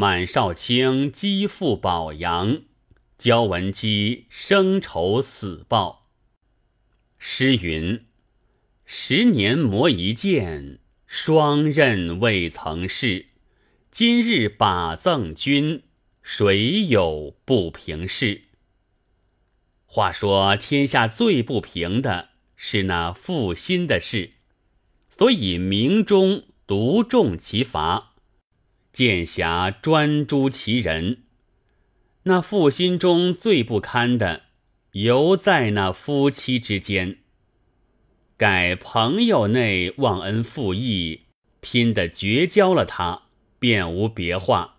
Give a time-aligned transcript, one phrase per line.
[0.00, 2.62] 满少卿积父保阳，
[3.18, 6.06] 焦文姬生仇死报。
[7.18, 8.06] 诗云
[8.86, 13.26] ：“十年磨一剑，双刃未曾试。
[13.90, 15.82] 今日把赠君，
[16.22, 18.42] 谁有不平事？”
[19.84, 24.30] 话说天下最不平的是那负心的事，
[25.08, 28.14] 所以明中独重其罚。
[28.98, 31.18] 剑侠专诛其人，
[32.24, 34.46] 那负心中最不堪的，
[34.90, 37.18] 犹在那夫妻之间。
[38.36, 41.26] 改朋友内忘恩负义，
[41.60, 43.22] 拼得绝交了，他
[43.60, 44.78] 便无别话；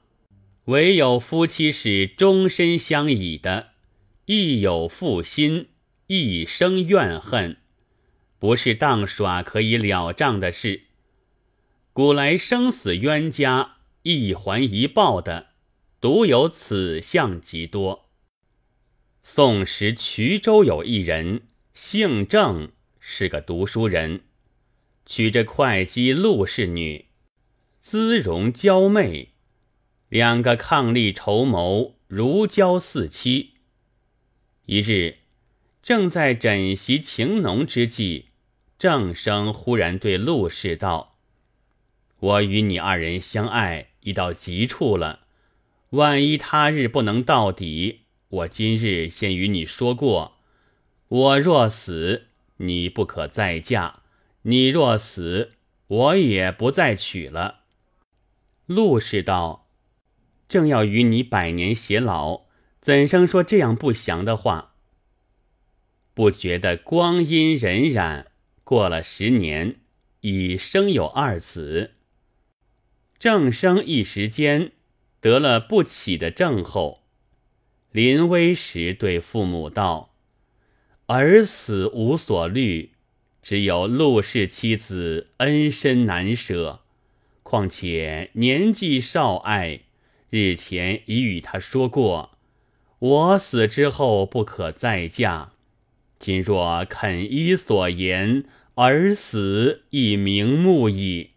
[0.66, 3.70] 唯有夫妻是终身相倚的，
[4.26, 5.70] 亦有负心，
[6.08, 7.56] 一生怨恨，
[8.38, 10.82] 不是当耍可以了账的事。
[11.94, 13.78] 古来生死冤家。
[14.04, 15.48] 一还一报的，
[16.00, 18.10] 独有此相极多。
[19.22, 24.22] 宋时衢州有一人，姓郑，是个读书人，
[25.06, 27.08] 娶着会稽陆氏女，
[27.82, 29.34] 姿容娇媚，
[30.08, 33.56] 两个伉俪筹谋，如胶似漆。
[34.66, 35.18] 一日，
[35.84, 38.30] 正在枕席情浓之际，
[38.78, 41.18] 郑生忽然对陆氏道
[42.20, 45.22] ：“我与你二人相爱。”已到极处了，
[45.92, 50.38] 万一他日不能到底，我今日先与你说过：
[51.08, 52.28] 我若死，
[52.58, 54.02] 你不可再嫁；
[54.44, 55.52] 你若死，
[55.88, 57.62] 我也不再娶了。
[58.68, 59.68] 陆氏道
[60.48, 62.44] ：“正要与你百年偕老，
[62.80, 64.76] 怎生说这样不祥的话？”
[66.14, 68.26] 不觉得光阴荏苒，
[68.64, 69.78] 过了十年，
[70.22, 71.94] 已生有二子。
[73.20, 74.72] 正生一时间
[75.20, 77.02] 得了不起的症候，
[77.92, 80.14] 临危时对父母道
[81.08, 82.92] ：“儿死无所虑，
[83.42, 86.80] 只有陆氏妻子恩深难舍。
[87.44, 89.82] 况且年纪少爱，
[90.30, 92.38] 日前已与他说过，
[93.00, 95.52] 我死之后不可再嫁。
[96.18, 98.46] 今若肯依所言，
[98.76, 101.32] 儿死亦瞑目矣。”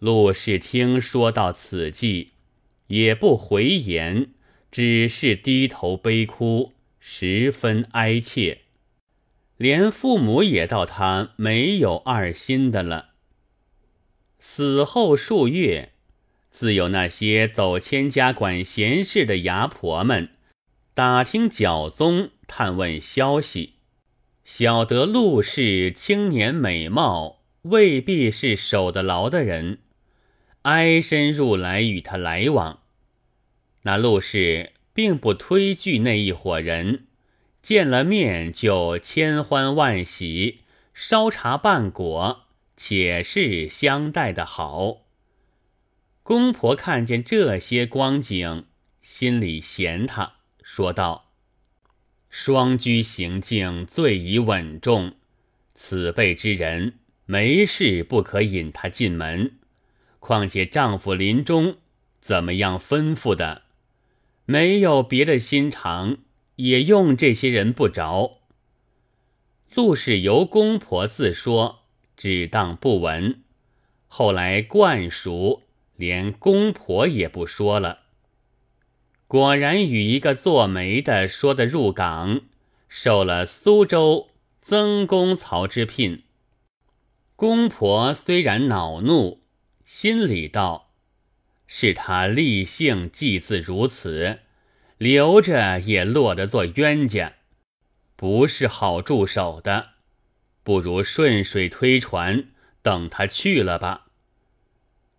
[0.00, 2.32] 陆氏听说到此计，
[2.86, 4.30] 也不回言，
[4.70, 8.62] 只是低头悲哭，十分哀切。
[9.58, 13.10] 连父母也道他没有二心的了。
[14.38, 15.92] 死后数月，
[16.50, 20.30] 自有那些走千家管闲事的牙婆们
[20.94, 23.74] 打听脚踪，探问消息，
[24.46, 29.80] 晓得陆氏青年美貌，未必是守得牢的人。
[30.62, 32.80] 挨身入来与他来往，
[33.82, 37.06] 那陆氏并不推拒那一伙人，
[37.62, 40.60] 见了面就千欢万喜，
[40.92, 42.42] 烧茶办果，
[42.76, 45.06] 且是相待的好。
[46.22, 48.66] 公婆看见这些光景，
[49.00, 51.32] 心里嫌他，说道
[52.28, 55.14] ：“双居行径最宜稳重，
[55.74, 59.52] 此辈之人，没事不可引他进门。”
[60.20, 61.78] 况且丈夫临终
[62.20, 63.62] 怎么样吩咐的？
[64.44, 66.18] 没有别的心肠，
[66.56, 68.38] 也用这些人不着。
[69.74, 71.80] 陆氏由公婆自说，
[72.16, 73.40] 只当不闻。
[74.06, 75.62] 后来惯熟，
[75.96, 78.00] 连公婆也不说了。
[79.26, 82.42] 果然与一个做媒的说的入港，
[82.88, 84.28] 受了苏州
[84.62, 86.24] 曾公曹之聘。
[87.36, 89.39] 公婆虽然恼怒。
[89.92, 90.92] 心里道
[91.66, 94.38] ：“是他立性祭祀如此，
[94.98, 97.34] 留着也落得做冤家，
[98.14, 99.94] 不是好助手的。
[100.62, 102.50] 不如顺水推船，
[102.82, 104.06] 等他去了吧。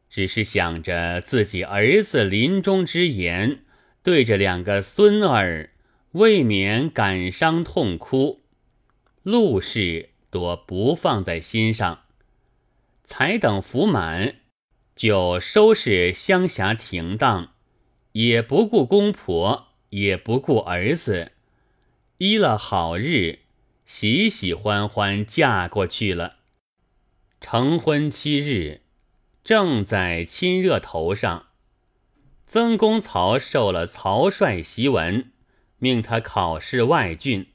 [0.10, 3.66] 只是想着自己儿子临终之言，
[4.02, 5.72] 对着两个孙儿，
[6.14, 8.44] 未免感伤痛哭。
[9.24, 12.06] 陆氏多不放在心上，
[13.04, 14.36] 才等福满。”
[15.02, 17.56] 就收拾乡下停当，
[18.12, 21.32] 也不顾公婆，也不顾儿子，
[22.20, 23.40] 依了好日，
[23.84, 26.38] 喜喜欢欢嫁过去了。
[27.40, 28.82] 成婚七日，
[29.44, 31.48] 正在亲热头上，
[32.46, 35.32] 曾公曹受了曹帅檄文，
[35.80, 37.48] 命他考试外郡，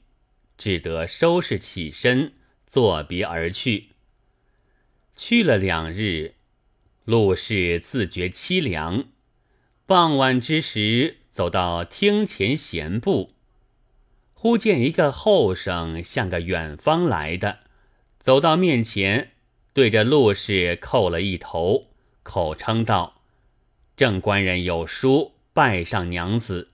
[0.57, 2.33] 只得收拾起身，
[2.65, 3.91] 作别而去。
[5.15, 6.33] 去了两日。
[7.07, 9.05] 陆氏自觉凄凉，
[9.85, 13.29] 傍晚之时，走到厅前闲步，
[14.33, 17.59] 忽见一个后生像个远方来的，
[18.19, 19.31] 走到面前，
[19.71, 21.91] 对着陆氏叩了一头，
[22.23, 23.21] 口称道
[23.95, 26.71] ：“郑官人有书拜上娘子。”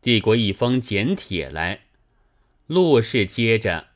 [0.00, 1.80] 递过一封简帖来，
[2.68, 3.88] 陆氏接着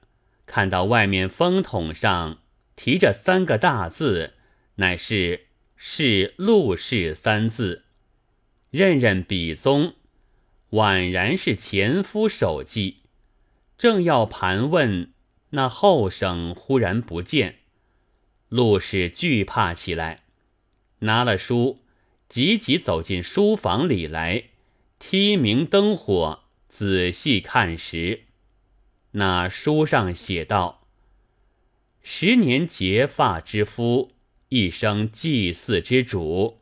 [0.46, 2.38] 看到外面封筒上
[2.74, 4.34] 提着三个大字，
[4.82, 5.46] 乃是
[5.76, 7.84] “是陆氏”三字。
[8.70, 9.94] 认认笔宗，
[10.70, 13.02] 宛然是前夫手迹。
[13.78, 15.12] 正要盘问，
[15.50, 17.60] 那后生忽然不见，
[18.48, 20.24] 陆氏惧怕起来，
[21.00, 21.78] 拿了书，
[22.28, 24.46] 急急走进书房里来，
[24.98, 28.22] 剔明灯火，仔细看时，
[29.12, 30.88] 那书上写道
[32.02, 34.10] ：“十年结发之夫，
[34.52, 36.58] 一生祭祀之主。”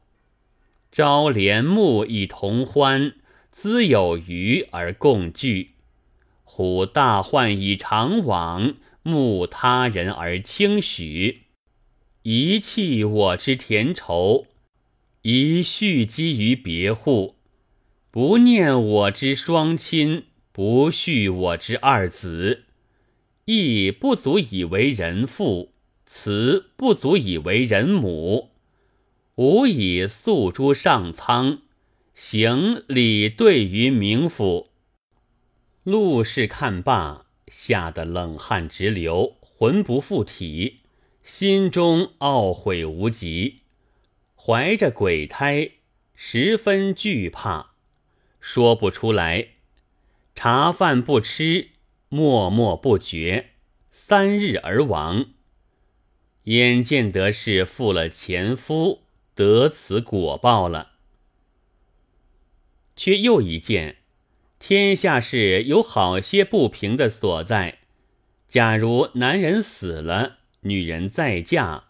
[0.93, 3.15] 朝连暮以同欢，
[3.51, 5.73] 资有余而共聚。
[6.45, 11.43] 虎大患以长往，慕他人而轻许。
[12.23, 14.47] 遗弃我之田畴，
[15.23, 17.37] 遗蓄积于别户。
[18.11, 22.65] 不念我之双亲，不恤我之二子，
[23.45, 25.70] 亦不足以为人父，
[26.13, 28.51] 慈不足以为人母。
[29.37, 31.61] 吾以诉诸上苍，
[32.15, 34.71] 行礼对于冥府。
[35.85, 40.81] 陆氏看罢，吓得冷汗直流，魂不附体，
[41.23, 43.61] 心中懊悔无极，
[44.35, 45.71] 怀着鬼胎，
[46.17, 47.75] 十分惧怕，
[48.41, 49.51] 说不出来。
[50.35, 51.71] 茶饭不吃，
[52.09, 53.51] 默默不绝，
[53.93, 55.27] 三日而亡。
[56.45, 59.03] 眼见得是负了前夫。
[59.33, 60.91] 得此果报了，
[62.95, 63.97] 却又一见，
[64.59, 67.79] 天下事有好些不平的所在。
[68.51, 71.85] 假如男人死了，女人再嫁，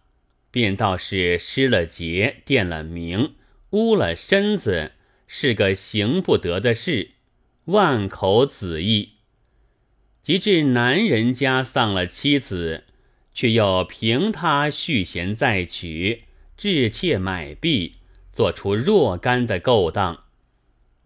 [0.52, 3.34] 便倒是失了节、垫了名、
[3.70, 4.92] 污了身子，
[5.26, 7.12] 是个行不得的事，
[7.64, 9.14] 万口子义。
[10.22, 12.84] 及至男人家丧了妻子，
[13.32, 16.24] 却又凭他续弦再娶。
[16.56, 17.94] 置妾买婢，
[18.32, 20.24] 做出若干的勾当，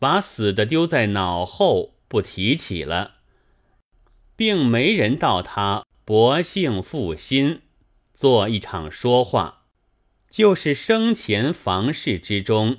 [0.00, 3.18] 把死的丢在脑后不提起了，
[4.34, 7.60] 并没人道他薄幸负心，
[8.14, 9.62] 做一场说话，
[10.28, 12.78] 就是生前房事之中，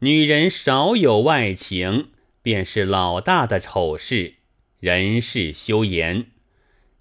[0.00, 2.08] 女人少有外情，
[2.42, 4.34] 便是老大的丑事，
[4.80, 6.26] 人事休言。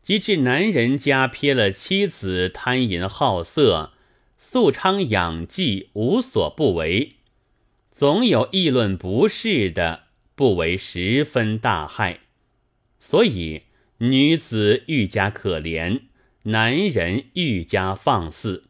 [0.04, 3.94] 及至男人家撇了妻子，贪淫好色。
[4.38, 7.16] 素昌养妓无所不为，
[7.92, 10.04] 总有议论不是的，
[10.36, 12.20] 不为十分大害。
[13.00, 13.64] 所以
[13.98, 16.02] 女子愈加可怜，
[16.44, 18.66] 男人愈加放肆。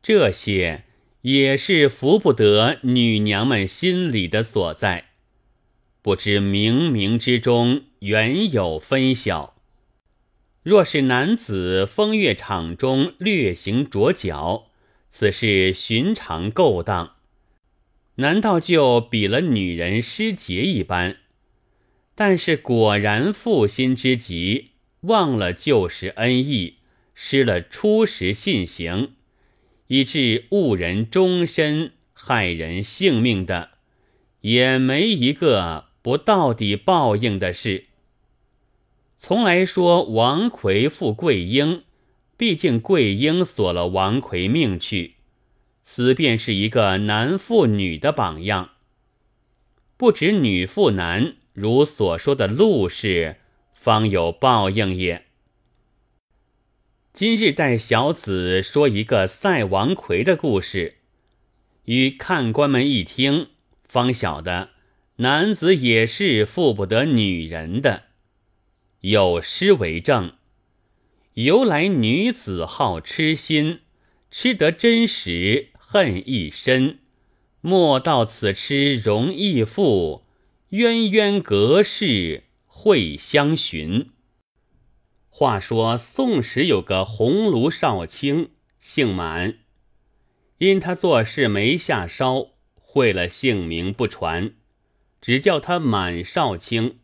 [0.00, 0.84] 这些
[1.22, 5.06] 也是服不得女娘们心里的所在。
[6.02, 9.57] 不知冥冥之中原有分晓。
[10.68, 14.66] 若是男子风月场中略行着脚，
[15.08, 17.14] 此事寻常勾当，
[18.16, 21.16] 难道就比了女人失节一般？
[22.14, 26.74] 但是果然负心之极，忘了旧时恩义，
[27.14, 29.14] 失了初时信行，
[29.86, 33.70] 以致误人终身、害人性命的，
[34.42, 37.86] 也没一个不到底报应的事。
[39.18, 41.82] 从来说王奎负桂英。
[42.36, 45.16] 毕竟桂英索了王奎命去，
[45.82, 48.70] 此便是一个男负女的榜样。
[49.96, 53.38] 不止女负男，如所说的陆氏，
[53.74, 55.24] 方有报应也。
[57.12, 60.98] 今日带小子说一个赛王奎的故事，
[61.86, 63.48] 与看官们一听，
[63.88, 64.68] 方晓得
[65.16, 68.04] 男子也是负不得女人的，
[69.00, 70.34] 有诗为证。
[71.34, 73.80] 由来女子好痴心，
[74.30, 76.98] 吃得真实恨亦深。
[77.60, 80.24] 莫道此痴容易复，
[80.70, 84.10] 渊渊隔世会相寻。
[85.28, 88.50] 话说宋时有个鸿胪少卿，
[88.80, 89.58] 姓满，
[90.58, 94.54] 因他做事没下梢，会了姓名不传，
[95.20, 96.98] 只叫他满少卿。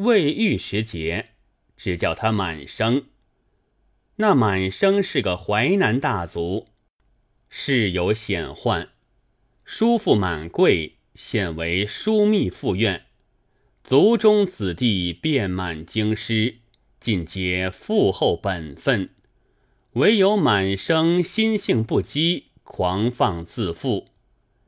[0.00, 1.32] 未遇时节，
[1.76, 3.04] 只叫他满生。
[4.16, 6.68] 那满生是个淮南大族，
[7.50, 8.88] 事有险患，
[9.62, 13.08] 叔父满贵现为枢密副院，
[13.84, 16.60] 族中子弟遍满京师，
[16.98, 19.10] 尽皆父后本分，
[19.92, 24.08] 唯有满生心性不羁，狂放自负，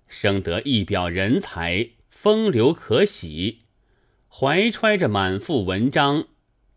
[0.06, 3.60] 生得一表人才，风流可喜，
[4.34, 6.26] 怀揣着满腹文章，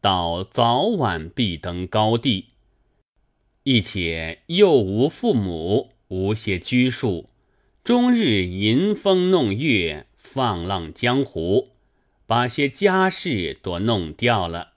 [0.01, 2.47] 到早晚必登高地。
[3.63, 7.29] 亦且又无父母，无些拘束。
[7.81, 11.69] 终日吟风弄月，放浪江湖，
[12.27, 14.74] 把些家事都弄掉了，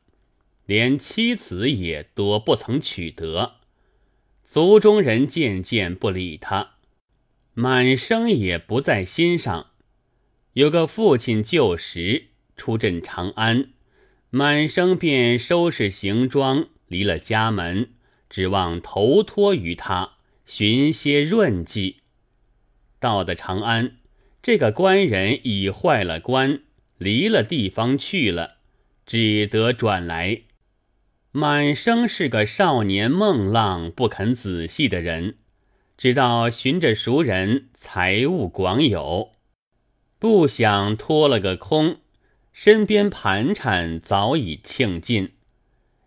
[0.64, 3.56] 连妻子也多不曾取得。
[4.44, 6.76] 族中人渐渐不理他，
[7.54, 9.73] 满生也不在心上。
[10.52, 12.27] 有个父亲旧时
[12.59, 13.71] 出镇长安，
[14.29, 17.88] 满生便收拾行装，离了家门，
[18.29, 22.00] 指望投托于他，寻些润计。
[23.00, 23.97] 到的长安，
[24.43, 26.61] 这个官人已坏了官，
[26.99, 28.57] 离了地方去了，
[29.07, 30.43] 只得转来。
[31.31, 35.37] 满生是个少年梦浪，不肯仔细的人，
[35.97, 39.31] 知道寻着熟人，财物广有，
[40.19, 41.99] 不想脱了个空，
[42.61, 45.35] 身边盘缠早已庆尽。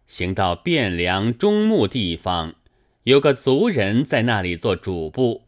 [0.06, 2.56] 行到汴梁中牟地方，
[3.04, 5.46] 有个族人在那里做主簿。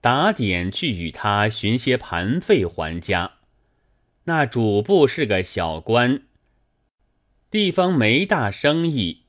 [0.00, 3.34] 打点去与他寻些盘费还家。
[4.24, 6.22] 那主簿是个小官，
[7.48, 9.26] 地方没大生意，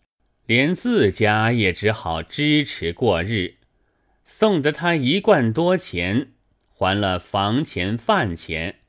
[0.48, 3.58] 连自家也只好支持过日，
[4.26, 6.32] 送得他一贯多钱，
[6.68, 8.80] 还了房钱饭钱，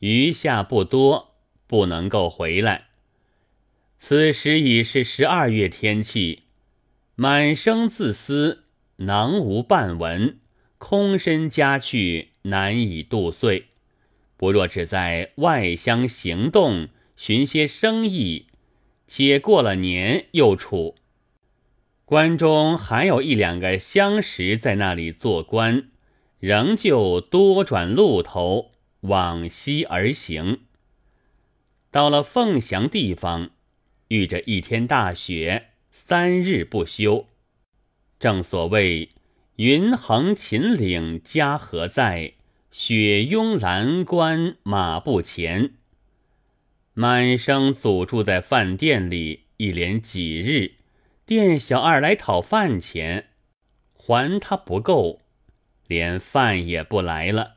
[0.00, 1.27] 余下不多，
[1.68, 2.88] 不能够回来。
[3.96, 6.42] 此时已是十二月天气，
[7.14, 8.64] 满生自私，
[8.96, 10.38] 囊无半文。
[10.78, 13.66] 空身家去，难以度岁。
[14.36, 18.46] 不若只在外乡行动，寻些生意，
[19.08, 20.94] 且过了年又处。
[22.04, 25.88] 关中还有一两个相识在那里做官，
[26.38, 28.70] 仍旧多转路头
[29.00, 30.60] 往西而行。
[31.90, 33.50] 到了凤翔地方，
[34.08, 37.26] 遇着一天大雪，三日不休。
[38.18, 39.10] 正所谓。
[39.56, 42.34] 云横秦岭家何在？
[42.70, 45.72] 雪拥蓝关马不前。
[46.94, 50.74] 满生祖住在饭店里，一连几日，
[51.26, 53.30] 店小二来讨饭钱，
[53.94, 55.22] 还他不够，
[55.88, 57.56] 连饭也不来了。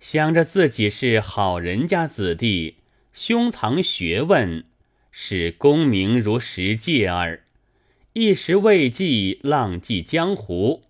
[0.00, 2.78] 想着自己是好人家子弟，
[3.14, 4.64] 胸藏学问，
[5.12, 7.44] 使功名如石芥儿，
[8.12, 10.82] 一时未济，浪迹江湖。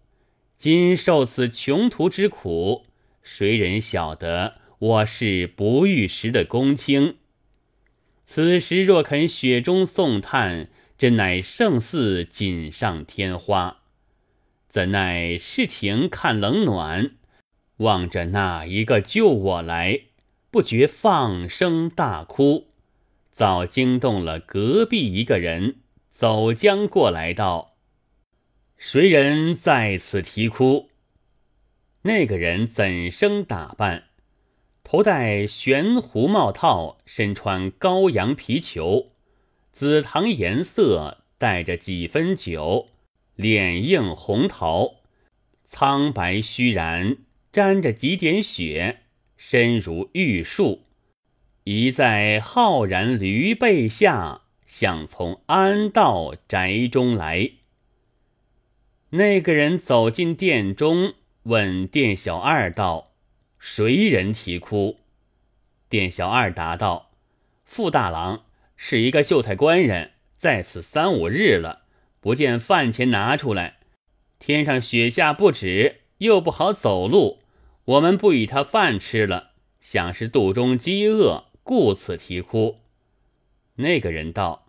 [0.56, 2.86] 今受此穷途之苦，
[3.22, 7.16] 谁人晓得我是不遇时的公卿？
[8.24, 13.82] 此时若肯雪中送炭，真乃胜似锦上添花。
[14.70, 17.10] 怎奈事情看冷暖，
[17.76, 20.00] 望着哪一个救我来，
[20.54, 22.68] 不觉放声大哭，
[23.32, 25.78] 早惊动了隔壁一个人，
[26.12, 27.74] 走将过来道。
[28.76, 30.90] 谁人在此啼哭？
[32.02, 34.04] 那个人怎生打扮？
[34.84, 39.10] 头戴悬壶帽套，身穿羔羊皮裘，
[39.72, 42.90] 紫糖颜色，带着几分酒，
[43.34, 45.00] 脸映红桃，
[45.64, 47.16] 苍白虚然，
[47.50, 49.00] 沾着几点血，
[49.36, 50.84] 身如玉树，
[51.64, 57.50] 倚在浩然驴背下，想从安道宅中来。
[59.10, 61.14] 那个人走进店中，
[61.44, 63.12] 问店小二道
[63.58, 64.98] ：“谁人啼哭？”
[65.88, 67.12] 店小二答道
[67.64, 71.82] ：“傅大郎是一个秀才官人，在此三五日了，
[72.18, 73.76] 不见饭钱拿出来。
[74.40, 77.43] 天上雪下不止，又不好走路，
[77.84, 79.50] 我们不与他饭吃了，
[79.80, 82.80] 想是肚中饥饿，故此啼哭。”
[83.76, 84.66] 那个人道：“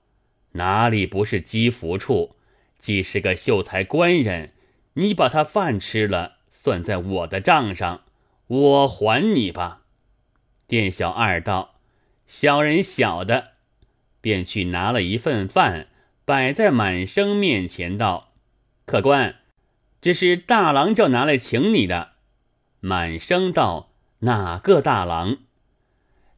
[0.54, 2.36] 哪里不是积福处？”
[2.78, 4.52] 既是个秀才官人，
[4.94, 8.04] 你把他饭吃了，算在我的账上，
[8.48, 9.82] 我还你吧。
[10.68, 11.76] 店小二道
[12.28, 13.54] ：“小人晓得。”
[14.22, 15.88] 便去拿了一份饭，
[16.26, 18.34] 摆在满生面前道
[18.86, 19.38] ：“客官，
[20.02, 22.14] 这是大郎叫拿来请你的。”
[22.86, 23.90] 满生道
[24.22, 25.38] ：“哪个大郎？”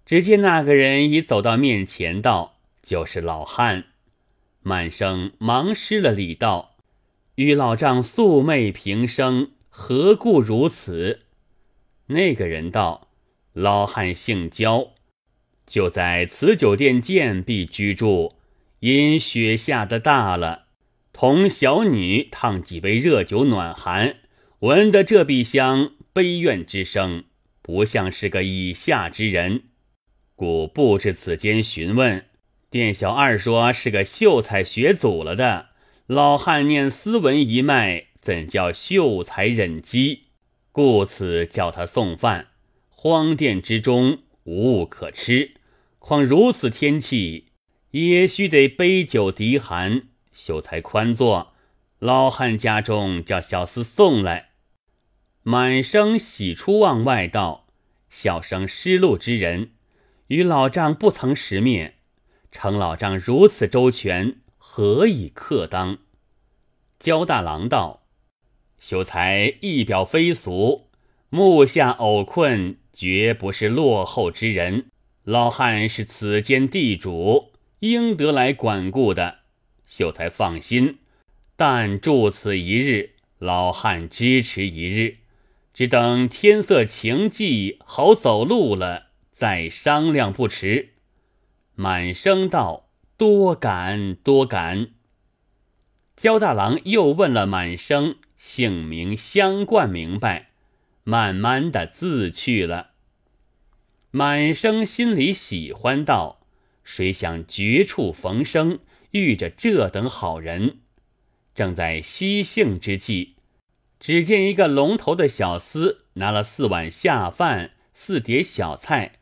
[0.08, 3.88] 只见那个人已走到面前道：“就是老汉。”
[4.64, 6.78] 满生忙施了礼道
[7.36, 11.24] ：“与老丈素昧平生，何故如此？”
[12.08, 13.10] 那个人道
[13.52, 14.92] ：“老汉姓焦，
[15.66, 18.36] 就在此酒店建壁居住。
[18.80, 20.68] 因雪下的大了，
[21.12, 24.16] 同小女烫几杯热酒暖寒，
[24.60, 27.26] 闻得这壁香悲怨之声，
[27.62, 29.66] 不像是个以下之人，
[30.36, 32.26] 故布置此间询问。
[32.72, 35.68] 店小二说是个秀才学祖了的。
[36.08, 40.30] 老汉念斯文一脉，怎叫秀才忍饥？”
[40.74, 42.48] 故此叫他送饭，
[42.90, 45.52] 荒殿之中无物可吃，
[46.00, 47.50] 况如此天气，
[47.92, 50.08] 也须得杯酒涤寒。
[50.34, 51.54] 秀才宽坐，
[52.00, 54.47] 老汉家中叫小厮送来。
[55.50, 57.68] 满生喜出望外道
[58.12, 59.72] ：“小生失路之人，
[60.28, 61.94] 与老丈不曾识面，
[62.52, 66.00] 承老丈如此周全，何以克当？”
[67.00, 68.04] 焦大郎道。
[68.78, 70.90] 秀才一表非俗，
[71.30, 74.88] 目下偶困，绝不是落后之人。
[75.24, 79.38] 老汉是此间地主，应得来管顾的。
[79.86, 80.98] 秀才放心，
[81.56, 85.20] 但住此一日，老汉支持一日，
[85.78, 90.94] 只等天色晴霁，好走路了，再商量不迟。
[91.76, 94.88] 满生道：“多感多感。”
[96.18, 98.16] 焦大郎又问了满生。
[98.38, 100.50] 姓名相冠，明白，
[101.04, 102.94] 慢慢的自去了。
[104.10, 106.40] 满生心里喜欢道
[106.84, 108.80] ：“谁想绝处逢生，
[109.12, 110.80] 遇着这等好人。”
[111.54, 113.36] 正在惜兴之际，
[114.00, 119.14] 只见一个龙头的小厮拿了四碗下饭、四碟小菜、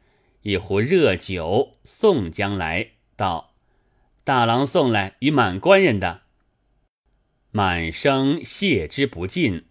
[0.41, 3.53] 一壶热酒送将来，道
[4.23, 6.23] ：“大郎送来与满官人的。”
[7.51, 9.65] 满生谢之不尽，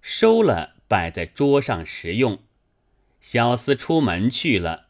[0.00, 2.38] 收了摆在桌上食用。
[3.20, 4.86] 小厮出门去了，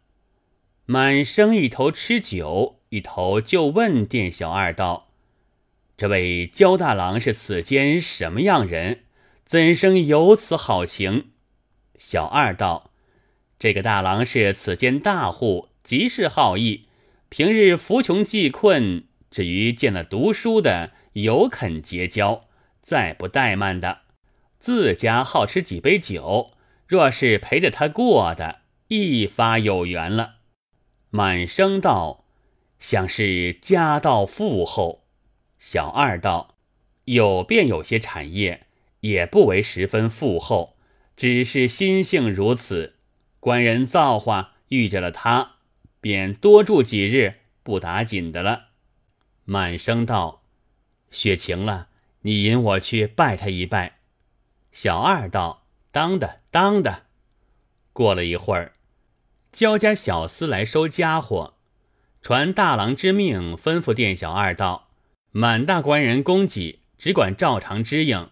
[0.84, 5.08] 满生一头吃酒，一头就问店小二道
[5.96, 9.04] ：“这位焦大郎是此间什么样人？
[9.54, 11.30] 怎生有此好情？”
[11.96, 12.90] 小二道
[13.56, 16.88] ：“这个大郎是此间大户，极是好意，
[17.28, 19.04] 平日扶穷济困。
[19.30, 22.48] 至于见了读书的。”有肯结交，
[22.82, 24.00] 再不怠慢的，
[24.58, 26.50] 自家好吃几杯酒。
[26.88, 30.38] 若是陪着他过的，一发有缘了。
[31.10, 32.24] 满生道，
[32.80, 35.04] 想是家道富厚。
[35.60, 36.56] 小二道，
[37.04, 38.66] 有便有些产业，
[39.04, 40.78] 也不为十分富厚，
[41.14, 42.94] 只是心性如此。
[43.38, 45.56] 官人造化遇着了他，
[46.00, 48.68] 便多住几日，不打紧的了。
[49.44, 50.42] 满生道。
[51.10, 51.88] 雪晴了，
[52.22, 53.98] 你引我去拜他一拜。
[54.72, 57.02] 小二道：“当的，当的。”
[57.92, 58.72] 过了一会儿，
[59.52, 61.58] 焦家小厮来收家伙，
[62.22, 64.88] 传大郎之命，吩咐店小二道
[65.30, 68.30] ：“满大官人供给，只管照常支应。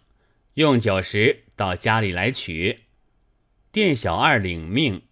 [0.55, 2.81] 用酒时到家里来取。”
[3.73, 5.03] 店小二领命，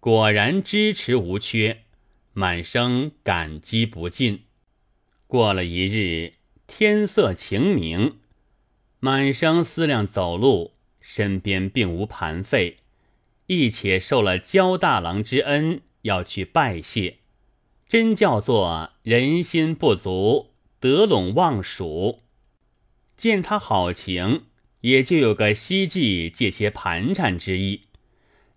[0.00, 1.84] 果然支持无缺，
[2.32, 4.44] 满生感激不尽。
[5.26, 6.34] 过了一日。
[6.68, 8.18] 天色晴明，
[8.98, 12.78] 满生思量走路，身边并无盘费，
[13.46, 17.18] 亦且受了焦大郎之恩，要去拜谢，
[17.88, 22.22] 真叫做人心不足，得陇望蜀。
[23.16, 24.46] 见他好情，
[24.86, 27.82] 也就有个希冀借些盘缠之意，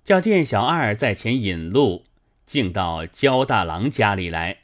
[0.03, 2.05] 叫店小二在前引路，
[2.45, 4.59] 径到焦大郎家里来。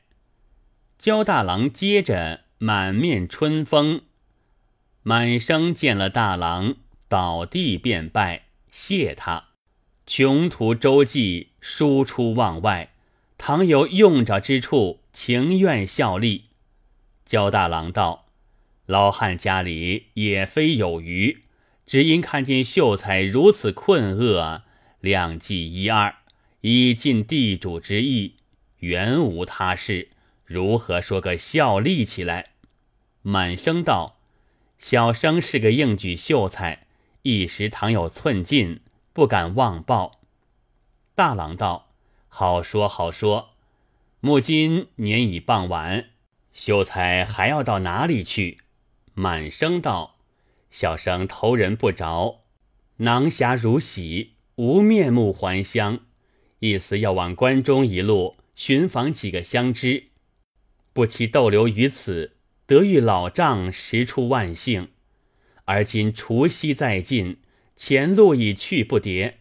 [0.98, 2.46] 焦大郎接着。
[2.58, 4.04] 满面春风，
[5.04, 6.78] 满生见了大郎，
[7.10, 9.50] 倒地便拜谢他。
[10.08, 12.94] 穷途周济，输出望外，
[13.38, 16.46] 倘有用着之处，情愿效力。
[17.26, 18.28] 焦大郎道
[18.88, 21.44] ：“老汉家里也非有余，
[21.86, 24.64] 只因看见秀才如此困厄，
[25.00, 26.16] 量计一二，
[26.62, 28.36] 以尽地主之意，
[28.80, 30.10] 原无他事。”
[30.46, 32.52] 如何说个效力起来？
[33.24, 34.20] 满生道
[34.78, 36.86] ：“小生是个应举秀才，
[37.24, 40.20] 一时倘有寸进，不敢妄报。”
[41.16, 41.94] 大郎道
[42.30, 43.56] ：“好说好说。
[44.20, 46.10] 目今年已傍晚，
[46.54, 48.60] 秀才还要到哪里去？”
[49.16, 50.15] 满生道
[50.78, 52.42] ：“小生投人不着，
[52.98, 56.02] 囊匣如洗，无面目还乡，
[56.60, 60.08] 意思要往关中一路寻访几个相知。”
[60.92, 62.36] 不期逗留于此，
[62.66, 64.90] 得遇老丈，实出万幸。
[65.64, 67.38] 而今除夕在近，
[67.78, 69.36] 前路已去不迭，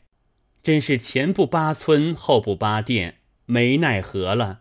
[0.63, 3.17] 真是前不八村，后不八店，
[3.47, 4.61] 没奈何了，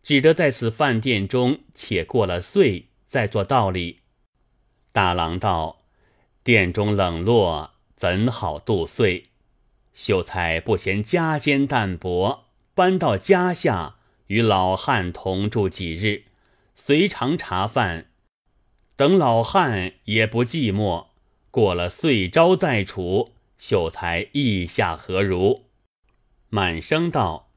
[0.00, 4.02] 只得在此饭店中且过了岁，再做道理。
[4.92, 5.80] 大郎道
[6.44, 9.30] ：“店中冷落，怎好度岁？”
[9.94, 16.24] 秀才不嫌家间淡薄，搬到家下，与老汉同住几日，
[16.74, 18.06] 随常茶饭。
[18.96, 21.06] 等老汉也不寂寞，
[21.50, 23.32] 过了岁朝再处。
[23.56, 25.62] 秀才意下何如？
[26.50, 27.48] 满生道：“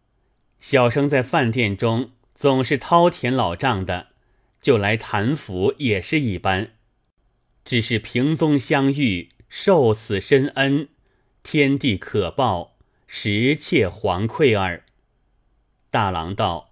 [0.62, 4.08] 小生在饭店中总是掏田老账的，
[4.62, 6.72] 就来谭府也是一般。
[7.68, 10.88] 只是平宗相遇，受此深恩，
[11.44, 12.78] 天地可报，
[13.08, 14.86] 实切惶愧耳。”
[15.92, 16.72] 大郎道：“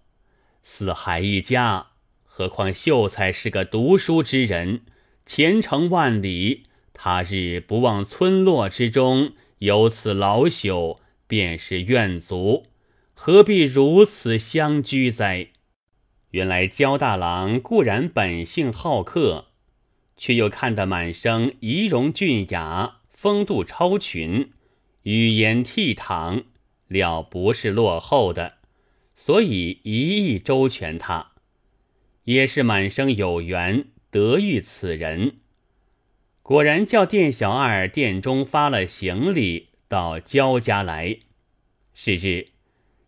[0.64, 1.88] 四海一家，
[2.24, 4.84] 何况秀才是个读书之人，
[5.26, 6.64] 前程万里。”
[6.98, 12.68] 他日不忘村落之中有此老朽，便是怨足，
[13.14, 15.50] 何必如此相居哉？
[16.30, 19.48] 原来焦大郎固然本性好客，
[20.17, 24.51] 却又看得满生仪容俊雅，风度超群，
[25.04, 26.43] 语言倜傥，
[26.88, 28.56] 料不是落后的，
[29.15, 31.32] 所以一意周全他。
[32.23, 35.38] 也是满生有缘得遇此人。
[36.41, 41.19] 果然叫店小二店中发了行李到焦家来。
[41.93, 42.49] 是日，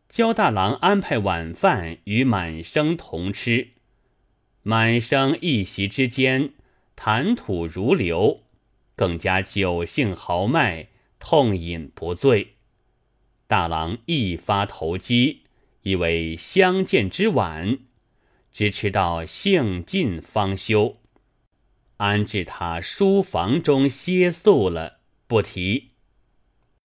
[0.08, 3.70] 焦大郎安排晚饭与满生同吃。
[4.62, 6.52] 满生一席之间，
[6.98, 8.42] 谈吐如流，
[8.96, 10.88] 更加酒性豪迈，
[11.20, 12.56] 痛饮不醉。
[13.46, 15.44] 大郎一发投机，
[15.84, 17.78] 以为相见之晚，
[18.52, 20.96] 直吃到兴尽方休。
[21.98, 25.90] 安置他书房中歇宿了，不提。